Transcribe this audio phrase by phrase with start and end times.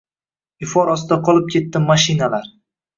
[0.69, 2.55] ifor ostida qolib ketdi moshinlar